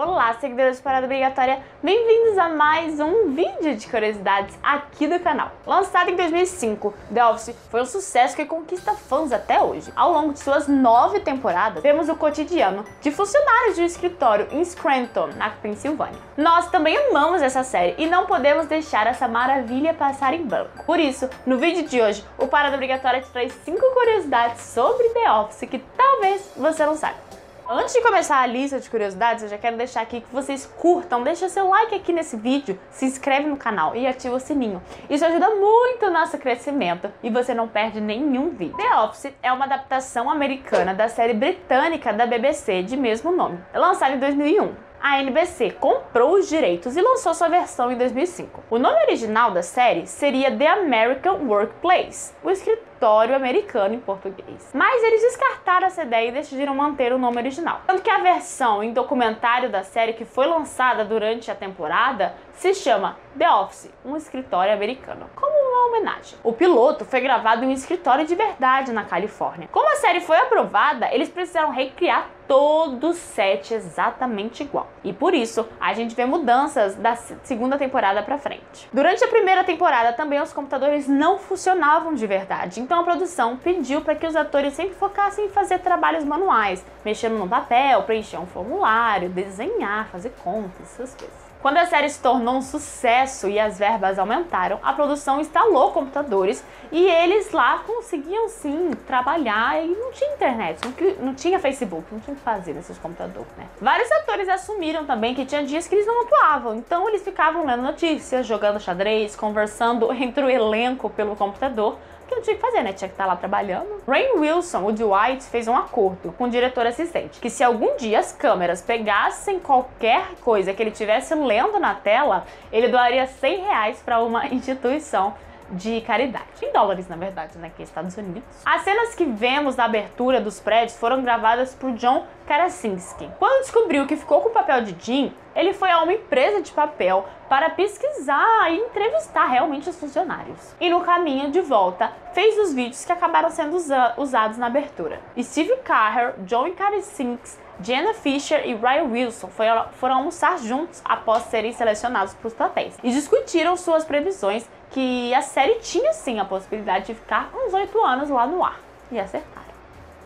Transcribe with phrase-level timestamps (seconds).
[0.00, 5.50] Olá, seguidores de Parada Obrigatória, bem-vindos a mais um vídeo de curiosidades aqui do canal.
[5.66, 9.92] Lançado em 2005, The Office foi um sucesso que conquista fãs até hoje.
[9.96, 14.64] Ao longo de suas nove temporadas, vemos o cotidiano de funcionários de um escritório em
[14.64, 16.20] Scranton, na Pensilvânia.
[16.36, 20.84] Nós também amamos essa série e não podemos deixar essa maravilha passar em branco.
[20.84, 25.32] Por isso, no vídeo de hoje, o Parada Obrigatória te traz cinco curiosidades sobre The
[25.32, 27.27] Office que talvez você não saiba.
[27.70, 31.22] Antes de começar a lista de curiosidades, eu já quero deixar aqui que vocês curtam,
[31.22, 34.82] deixa seu like aqui nesse vídeo, se inscreve no canal e ativa o sininho.
[35.10, 38.74] Isso ajuda muito o nosso crescimento e você não perde nenhum vídeo.
[38.78, 44.14] The Office é uma adaptação americana da série britânica da BBC de mesmo nome, lançada
[44.14, 48.64] em 2001 a NBC comprou os direitos e lançou sua versão em 2005.
[48.70, 54.70] O nome original da série seria The American Workplace, o escritório americano em português.
[54.74, 57.80] Mas eles descartaram essa ideia e decidiram manter o nome original.
[57.86, 62.74] Tanto que a versão em documentário da série que foi lançada durante a temporada se
[62.74, 66.36] chama The Office, um escritório americano, como uma homenagem.
[66.42, 69.68] O piloto foi gravado em um escritório de verdade na Califórnia.
[69.70, 74.88] Como a série foi aprovada, eles precisaram recriar todo o set exatamente igual.
[75.04, 78.88] E por isso, a gente vê mudanças da segunda temporada para frente.
[78.92, 84.00] Durante a primeira temporada também os computadores não funcionavam de verdade, então a produção pediu
[84.00, 88.46] para que os atores sempre focassem em fazer trabalhos manuais, mexendo no papel, preencher um
[88.46, 91.47] formulário, desenhar, fazer contas, essas coisas.
[91.60, 96.64] Quando a série se tornou um sucesso e as verbas aumentaram, a produção instalou computadores
[96.92, 100.78] e eles lá conseguiam sim trabalhar e não tinha internet,
[101.20, 103.66] não, tinha Facebook, não tinha o que fazer nesses computadores, né?
[103.80, 107.82] Vários atores assumiram também que tinha dias que eles não atuavam, então eles ficavam lendo
[107.82, 111.98] notícias, jogando xadrez, conversando entre o elenco pelo computador
[112.28, 112.92] que não tinha que fazer, né?
[112.92, 114.02] Tinha que estar lá trabalhando.
[114.06, 118.20] Rain Wilson, o Dwight, fez um acordo com o diretor assistente que se algum dia
[118.20, 124.02] as câmeras pegassem qualquer coisa que ele estivesse lendo na tela, ele doaria 100 reais
[124.04, 125.34] para uma instituição
[125.70, 126.46] de caridade.
[126.62, 127.70] Em dólares, na verdade, né?
[127.74, 128.62] Que é Estados Unidos.
[128.64, 133.30] As cenas que vemos na abertura dos prédios foram gravadas por John Karasinski.
[133.38, 136.72] Quando descobriu que ficou com o papel de Jim, ele foi a uma empresa de
[136.72, 140.74] papel para pesquisar e entrevistar realmente os funcionários.
[140.80, 145.20] E no caminho de volta, fez os vídeos que acabaram sendo usa usados na abertura.
[145.38, 149.48] Steve Carter, John Karasinski Jenna Fisher e Ryan Wilson
[149.92, 155.42] foram almoçar juntos após serem selecionados para os papéis e discutiram suas previsões que a
[155.42, 158.78] série tinha sim a possibilidade de ficar uns oito anos lá no ar.
[159.10, 159.68] E acertaram.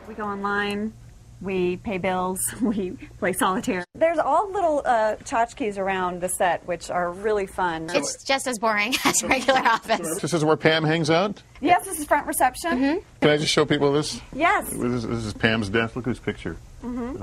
[0.09, 0.93] We go online,
[1.41, 3.85] we pay bills, we play solitaire.
[3.95, 7.89] There's all little uh, tchotchkes around the set, which are really fun.
[7.95, 10.21] It's just as boring as regular office.
[10.21, 11.43] This is where Pam hangs out?
[11.61, 12.73] Yes, this is front reception.
[12.73, 13.03] Mm -hmm.
[13.21, 14.21] Can I just show people this?
[14.35, 14.69] Yes.
[14.71, 15.95] This, this is Pam's desk.
[15.95, 16.57] Look at this picture.
[16.83, 17.17] Uhum.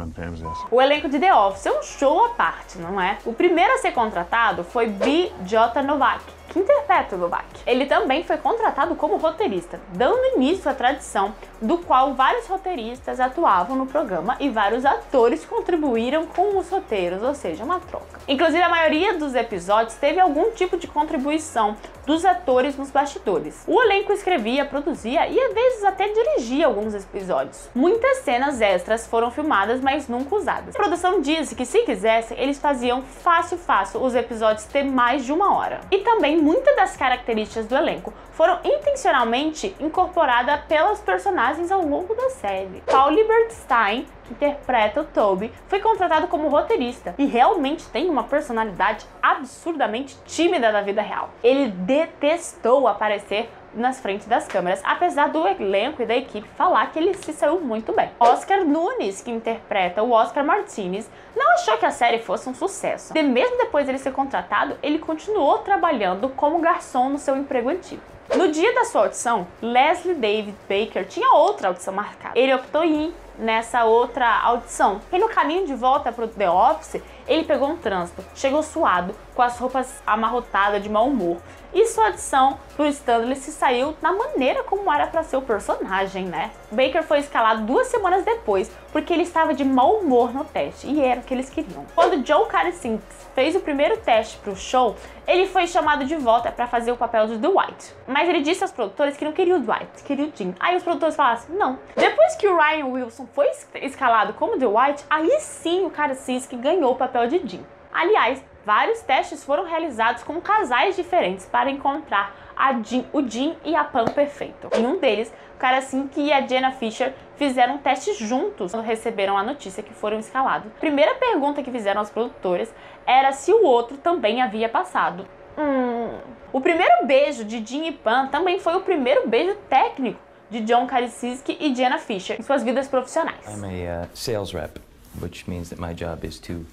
[0.71, 3.17] O elenco de The Office é um show à parte, não é?
[3.25, 5.83] O primeiro a ser contratado foi B.J.
[5.83, 7.45] Novak, que interpreta o Novak.
[7.65, 13.75] Ele também foi contratado como roteirista, dando início à tradição do qual vários roteiristas atuavam
[13.75, 18.19] no programa e vários atores contribuíram com os roteiros, ou seja, uma troca.
[18.27, 23.63] Inclusive, a maioria dos episódios teve algum tipo de contribuição dos atores nos bastidores.
[23.67, 27.69] O elenco escrevia, produzia e às vezes até dirigia alguns episódios.
[27.75, 30.75] Muitas cenas extras foram filmadas, mas nunca usadas.
[30.75, 35.31] A produção disse que se quisessem, eles faziam fácil fácil os episódios ter mais de
[35.31, 35.81] uma hora.
[35.91, 42.29] E também muitas das características do elenco foram intencionalmente incorporadas pelos personagens ao longo da
[42.29, 42.81] série.
[42.85, 49.05] Paul Lieberstein, que interpreta o Toby, foi contratado como roteirista e realmente tem uma personalidade
[49.21, 51.29] absurdamente tímida na vida real.
[51.43, 56.99] Ele detestou aparecer nas frentes das câmeras, apesar do elenco e da equipe falar que
[56.99, 58.09] ele se saiu muito bem.
[58.19, 63.13] Oscar Nunes, que interpreta o Oscar Martinez, não achou que a série fosse um sucesso.
[63.15, 67.69] E mesmo depois de ele ser contratado, ele continuou trabalhando como garçom no seu emprego
[67.69, 68.01] antigo.
[68.35, 72.37] No dia da sua audição, Leslie David Baker tinha outra audição marcada.
[72.37, 75.01] Ele optou em ir nessa outra audição.
[75.11, 79.15] E no caminho de volta para o The Office, ele pegou um trânsito, chegou suado,
[79.33, 81.37] com as roupas amarrotadas de mau humor.
[81.73, 86.25] E sua adição pro Stanley se saiu na maneira como era para ser o personagem,
[86.25, 86.49] né?
[86.71, 90.99] Baker foi escalado duas semanas depois, porque ele estava de mau humor no teste, e
[91.03, 91.85] era o que eles queriam.
[91.93, 92.99] Quando Joe Carson
[93.35, 94.95] fez o primeiro teste pro show,
[95.27, 97.93] ele foi chamado de volta para fazer o papel do Dwight.
[98.07, 100.55] Mas ele disse aos produtores que não queria o Dwight, queria o Jim.
[100.59, 101.77] Aí os produtores falaram assim, não.
[101.95, 106.95] Depois que o Ryan Wilson foi escalado como Dwight, aí sim o Krasinski ganhou o
[106.95, 107.65] papel de Jim.
[107.93, 112.35] Aliás, vários testes foram realizados com casais diferentes para encontrar
[112.83, 114.69] Jean, o Jim e a Pam perfeito.
[114.75, 118.83] Em um deles, o cara Sink e a Jenna Fisher fizeram um teste juntos quando
[118.83, 120.67] receberam a notícia que foram escalados.
[120.67, 122.73] A primeira pergunta que fizeram aos produtores
[123.05, 125.25] era se o outro também havia passado.
[125.57, 126.17] Hum.
[126.51, 130.19] O primeiro beijo de Jim e Pam também foi o primeiro beijo técnico
[130.49, 133.45] de John Krasinski e Jenna Fisher em suas vidas profissionais.
[133.47, 134.79] I'm a uh, sales rep,
[135.21, 136.65] which means that my job is to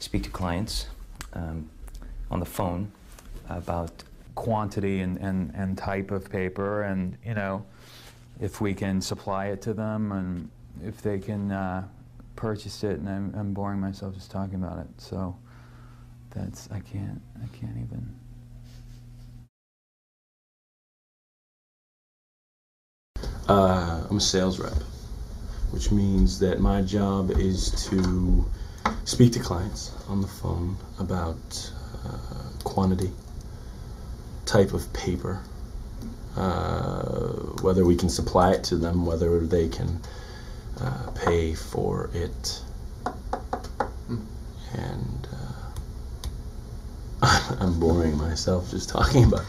[0.00, 0.88] speak to clients
[1.34, 1.68] um,
[2.30, 2.90] on the phone
[3.48, 3.90] about
[4.34, 7.64] quantity and, and, and type of paper and you know
[8.40, 10.50] if we can supply it to them and
[10.84, 11.86] if they can uh,
[12.36, 12.98] purchase it.
[12.98, 14.88] And I'm, I'm boring myself just talking about it.
[14.98, 15.36] So
[16.30, 18.16] that's I can't I can't even.
[23.48, 24.72] Uh, I'm a sales rep,
[25.70, 28.44] which means that my job is to
[29.04, 31.72] speak to clients on the phone about
[32.04, 33.10] uh, quantity,
[34.46, 35.40] type of paper,
[36.36, 37.32] uh,
[37.62, 40.00] whether we can supply it to them, whether they can
[40.80, 42.62] uh, pay for it,
[44.74, 45.28] and
[47.22, 49.42] uh, I'm boring myself just talking about.
[49.42, 49.46] It,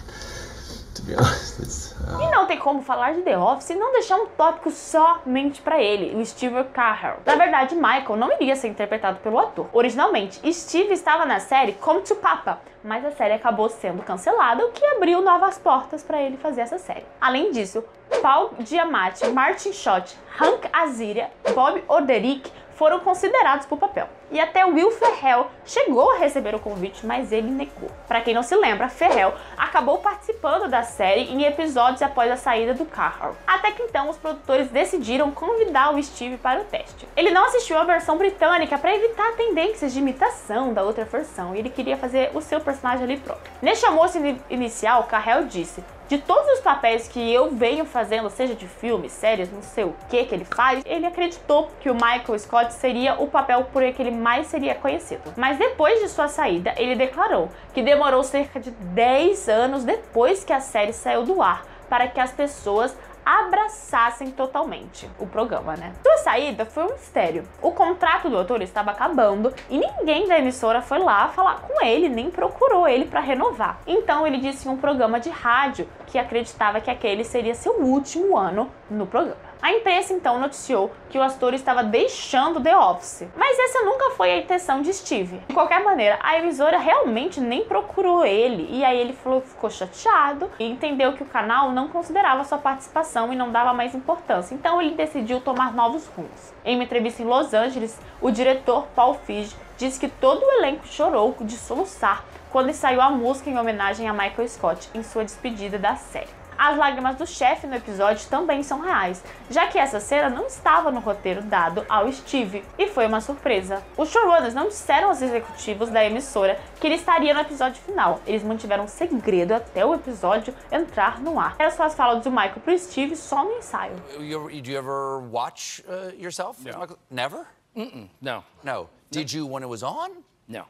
[2.21, 5.81] E não tem como falar de The Office e não deixar um tópico somente para
[5.81, 7.17] ele, o Steve Carell.
[7.25, 9.67] Na verdade, Michael não iria ser interpretado pelo ator.
[9.71, 14.71] Originalmente, Steve estava na série Come to Papa, mas a série acabou sendo cancelada, o
[14.71, 17.05] que abriu novas portas para ele fazer essa série.
[17.19, 17.83] Além disso,
[18.21, 24.09] Paul Giamatti, Martin Short, Hank Azaria, Bob Oderick foram considerados para o papel.
[24.31, 27.89] E até Will Ferrell chegou a receber o convite, mas ele negou.
[28.07, 32.73] Para quem não se lembra, Ferrell acabou participando da série em episódios após a saída
[32.73, 33.35] do Carl.
[33.45, 37.07] Até que então os produtores decidiram convidar o Steve para o teste.
[37.15, 41.59] Ele não assistiu a versão britânica para evitar tendências de imitação da outra versão e
[41.59, 43.51] ele queria fazer o seu personagem ali próprio.
[43.61, 44.17] Neste almoço
[44.49, 45.83] inicial, Carrell disse:
[46.13, 49.95] de todos os papéis que eu venho fazendo, seja de filmes, séries, não sei o
[50.09, 54.01] que que ele faz, ele acreditou que o Michael Scott seria o papel por que
[54.01, 55.33] ele mais seria conhecido.
[55.35, 60.53] Mas depois de sua saída, ele declarou que demorou cerca de 10 anos depois que
[60.53, 62.95] a série saiu do ar para que as pessoas
[63.25, 65.93] abraçassem totalmente o programa, né?
[66.03, 67.43] Sua saída foi um mistério.
[67.61, 72.09] O contrato do ator estava acabando e ninguém da emissora foi lá falar com ele,
[72.09, 73.79] nem procurou ele para renovar.
[73.87, 78.37] Então ele disse em um programa de rádio que acreditava que aquele seria seu último
[78.37, 79.52] ano no programa.
[79.63, 84.29] A imprensa então noticiou que o ator estava deixando The Office, mas essa nunca foi
[84.29, 85.37] a intenção de Steve.
[85.47, 90.51] De qualquer maneira, a emissora realmente nem procurou ele e aí ele falou, ficou chateado
[90.59, 94.53] e entendeu que o canal não considerava sua participação e não dava mais importância.
[94.53, 96.53] Então ele decidiu tomar novos rumos.
[96.65, 100.85] Em uma entrevista em Los Angeles, o diretor Paul Feig disse que todo o elenco
[100.85, 105.79] chorou de soluçar quando saiu a música em homenagem a Michael Scott em sua despedida
[105.79, 106.42] da série.
[106.57, 110.91] As lágrimas do chefe no episódio também são reais, já que essa cena não estava
[110.91, 113.83] no roteiro dado ao Steve e foi uma surpresa.
[113.97, 118.21] Os showrunners não disseram aos executivos da emissora que ele estaria no episódio final.
[118.25, 121.55] Eles mantiveram um segredo até o episódio entrar no ar.
[121.59, 123.95] Era só as falas do Michael pro Steve só no ensaio.
[124.19, 126.63] You, do you ever watch uh, yourself?
[126.63, 126.97] No.
[127.09, 127.45] Never?
[127.75, 128.89] Mm-mm, no, No.
[129.09, 130.11] Did you when it was on?
[130.47, 130.65] no.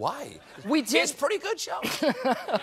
[0.00, 0.38] Why?
[0.64, 1.02] We did.
[1.02, 1.78] It's a pretty good show.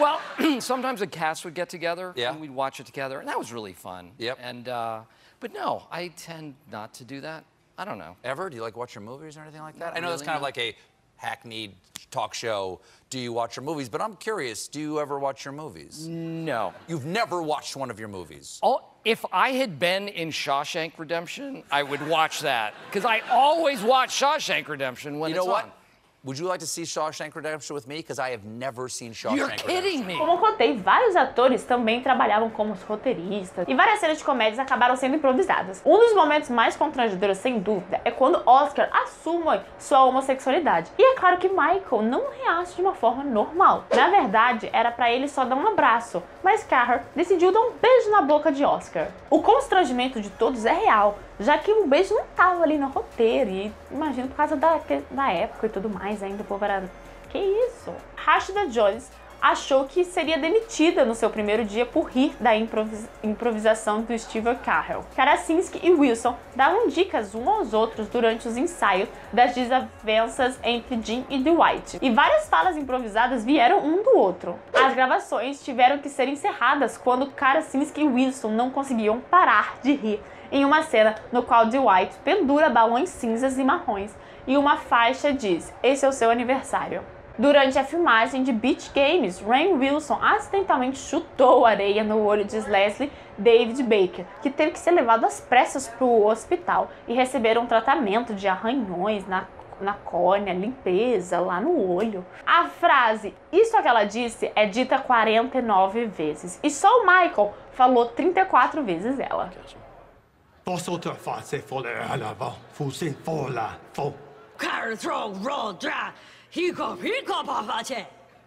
[0.00, 0.20] Well,
[0.60, 2.32] sometimes the cast would get together Yeah.
[2.32, 4.12] and we'd watch it together, and that was really fun.
[4.18, 4.38] Yep.
[4.42, 5.00] And uh,
[5.40, 7.44] but no, I tend not to do that.
[7.78, 8.16] I don't know.
[8.24, 8.48] Ever?
[8.50, 9.92] Do you like watch your movies or anything like that?
[9.92, 10.74] Not I know that's really, kind of like a
[11.16, 11.74] hackneyed
[12.10, 12.80] talk show.
[13.10, 13.88] Do you watch your movies?
[13.88, 14.68] But I'm curious.
[14.68, 16.08] Do you ever watch your movies?
[16.08, 16.72] No.
[16.88, 18.58] You've never watched one of your movies.
[18.62, 23.82] Oh, if I had been in Shawshank Redemption, I would watch that because I always
[23.82, 25.76] watch Shawshank Redemption when you know it's what?
[26.22, 27.96] Would you like to see Shawshank Redemption with me?
[27.96, 29.70] Because I have never seen Shawshank You're Redemption.
[29.70, 30.18] kidding me.
[30.18, 34.96] Como eu contei, vários atores também trabalhavam como roteiristas e várias cenas de comédias acabaram
[34.96, 35.80] sendo improvisadas.
[35.82, 40.90] Um dos momentos mais constrangedores, sem dúvida, é quando Oscar assume sua homossexualidade.
[40.98, 43.86] E é claro que Michael não reage de uma forma normal.
[43.96, 48.10] Na verdade, era pra ele só dar um abraço, mas Carter decidiu dar um beijo
[48.10, 49.08] na boca de Oscar.
[49.30, 53.50] O constrangimento de todos é real, já que o beijo não tava ali no roteiro
[53.50, 54.78] e imagino por causa da,
[55.10, 56.84] da época e tudo mais, ainda o povo era
[57.30, 57.92] que isso?
[58.14, 64.02] Rashida Jones achou que seria demitida no seu primeiro dia por rir da improvis- improvisação
[64.02, 65.04] do Steve Carell.
[65.16, 71.24] Karasinski e Wilson davam dicas uns aos outros durante os ensaios das desavenças entre Jim
[71.30, 71.98] e Dwight.
[72.00, 74.58] E várias falas improvisadas vieram um do outro.
[74.74, 80.20] As gravações tiveram que ser encerradas quando Karasinski e Wilson não conseguiam parar de rir
[80.52, 84.10] em uma cena no qual Dwight pendura balões cinzas e marrons
[84.46, 87.02] e uma faixa diz: Esse é o seu aniversário.
[87.38, 93.10] Durante a filmagem de Beach Games, Rain Wilson acidentalmente chutou areia no olho de Leslie
[93.38, 97.66] David Baker, que teve que ser levado às pressas para o hospital e receber um
[97.66, 99.46] tratamento de arranhões na
[99.80, 102.22] na córnea, limpeza lá no olho.
[102.46, 107.54] A frase isso é que ela disse é dita 49 vezes e só o Michael
[107.72, 109.50] falou 34 vezes ela.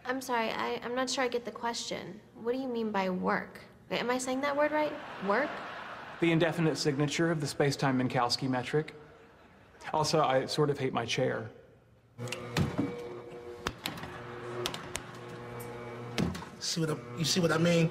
[0.05, 2.19] I'm sorry, I, I'm not sure I get the question.
[2.41, 3.62] What do you mean by work?
[3.91, 4.91] Am I saying that word right?
[5.25, 5.50] Work?
[6.19, 8.93] The indefinite signature of the space-time Minkowski metric.
[9.93, 11.50] Also, I sort of hate my chair.
[16.60, 17.89] See what I, you see what I mean?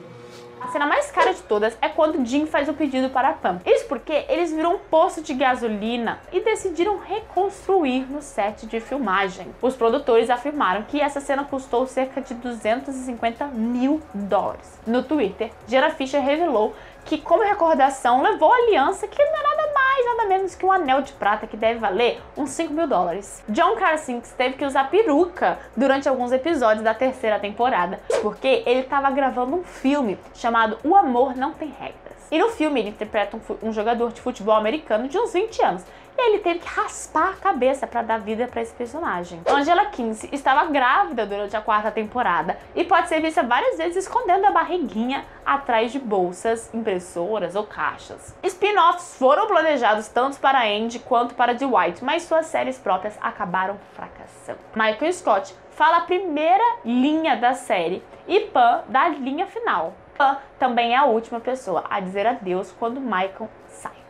[0.64, 3.60] A cena mais cara de todas é quando Jim faz o pedido para a Pam.
[3.66, 9.48] Isso porque eles viram um poço de gasolina e decidiram reconstruir no set de filmagem.
[9.60, 14.80] Os produtores afirmaram que essa cena custou cerca de 250 mil dólares.
[14.86, 16.72] No Twitter, Jenna Fisher revelou
[17.04, 19.61] que, como recordação, levou a aliança que não é nada
[20.04, 23.42] nada menos que um anel de prata que deve valer uns 5 mil dólares.
[23.48, 29.10] John Krasinski teve que usar peruca durante alguns episódios da terceira temporada, porque ele estava
[29.10, 32.12] gravando um filme chamado O Amor Não Tem Regras.
[32.30, 35.84] E no filme ele interpreta um, um jogador de futebol americano de uns 20 anos
[36.16, 39.42] ele teve que raspar a cabeça para dar vida para esse personagem.
[39.46, 44.46] Angela Kinsey estava grávida durante a quarta temporada e pode ser vista várias vezes escondendo
[44.46, 48.34] a barriguinha atrás de bolsas, impressoras ou caixas.
[48.42, 54.58] Spin-offs foram planejados tanto para Andy quanto para Dwight, mas suas séries próprias acabaram fracassando.
[54.74, 59.94] Michael Scott fala a primeira linha da série e Pan da linha final.
[60.16, 64.01] Pan também é a última pessoa a dizer adeus quando Michael sai.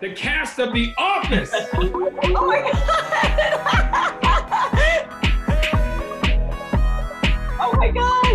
[0.00, 1.50] The cast of The Office.
[1.74, 2.72] oh my god!
[7.60, 8.27] oh my gosh!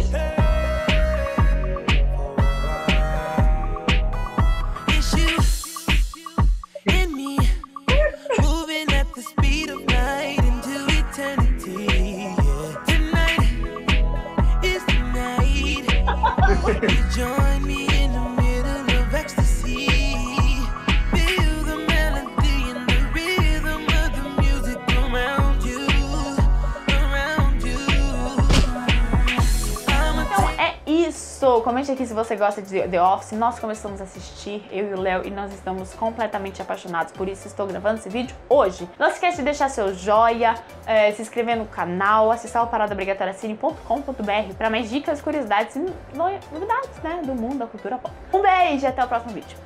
[31.63, 33.31] Comente aqui se você gosta de The Office.
[33.31, 37.13] Nós começamos a assistir, eu e o Léo, e nós estamos completamente apaixonados.
[37.13, 38.89] Por isso estou gravando esse vídeo hoje.
[38.99, 40.55] Não se esqueça de deixar seu joia,
[40.85, 47.21] é, se inscrever no canal, acessar o paradaobrigatoriacine.com.br para mais dicas, curiosidades e novidades né,
[47.23, 48.13] do mundo da cultura pop.
[48.33, 49.57] Um beijo e até o próximo vídeo.